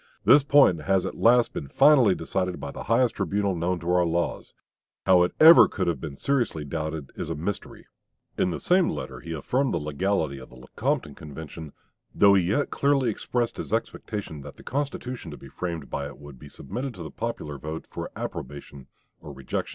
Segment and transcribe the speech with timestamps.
[0.25, 4.03] This point has at last been finally decided by the highest tribunal known to our
[4.03, 4.55] laws.
[5.05, 7.85] How it could ever have been seriously doubted is a mystery."
[8.35, 11.71] In the same letter he affirmed the legality of the Lecompton Convention,
[12.15, 16.17] though he yet clearly expressed his expectation that the constitution to be framed by it
[16.17, 18.87] would be submitted to the popular vote for "approbation
[19.19, 19.69] or rejection."